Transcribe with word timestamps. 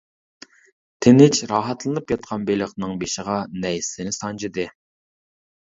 تىنچ، 1.05 1.41
راھەتلىنىپ 1.51 2.15
ياتقان 2.15 2.49
بېلىقنىڭ 2.49 2.97
بېشىغا 3.05 3.37
نەيزىسىنى. 3.67 4.19
سانجىدى. 4.23 4.71